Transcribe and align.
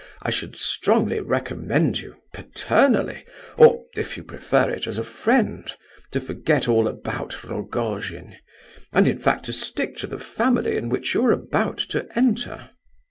I 0.23 0.31
should 0.31 0.55
strongly 0.55 1.19
recommend 1.19 1.99
you, 1.99 2.15
paternally,—or, 2.33 3.85
if 3.95 4.17
you 4.17 4.23
prefer 4.23 4.67
it, 4.71 4.87
as 4.87 4.97
a 4.97 5.03
friend,—to 5.03 6.19
forget 6.19 6.67
all 6.67 6.87
about 6.87 7.43
Rogojin, 7.43 8.37
and, 8.91 9.07
in 9.07 9.19
fact, 9.19 9.45
to 9.45 9.53
stick 9.53 9.97
to 9.97 10.07
the 10.07 10.17
family 10.17 10.75
into 10.75 10.89
which 10.89 11.13
you 11.13 11.23
are 11.27 11.31
about 11.33 11.77
to 11.89 12.07
enter." 12.17 12.71